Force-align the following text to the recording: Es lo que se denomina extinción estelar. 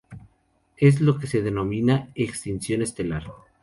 Es 0.77 0.99
lo 0.99 1.19
que 1.19 1.27
se 1.27 1.43
denomina 1.43 2.09
extinción 2.15 2.81
estelar. 2.81 3.31